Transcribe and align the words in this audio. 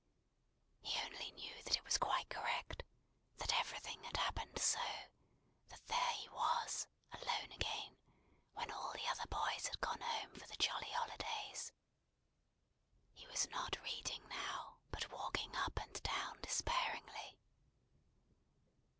He 0.81 0.99
only 1.01 1.31
knew 1.33 1.61
that 1.61 1.75
it 1.77 1.83
was 1.83 1.99
quite 1.99 2.27
correct; 2.27 2.81
that 3.37 3.53
everything 3.59 4.01
had 4.05 4.17
happened 4.17 4.57
so; 4.57 4.79
that 5.67 5.85
there 5.85 6.13
he 6.13 6.27
was, 6.29 6.87
alone 7.11 7.51
again, 7.51 7.99
when 8.53 8.71
all 8.71 8.93
the 8.93 9.05
other 9.05 9.27
boys 9.29 9.67
had 9.67 9.79
gone 9.79 10.01
home 10.01 10.33
for 10.33 10.47
the 10.47 10.55
jolly 10.57 10.89
holidays. 10.89 11.71
He 13.11 13.27
was 13.27 13.47
not 13.49 13.77
reading 13.83 14.27
now, 14.27 14.79
but 14.89 15.11
walking 15.11 15.55
up 15.55 15.79
and 15.79 16.01
down 16.01 16.41
despairingly. 16.41 17.37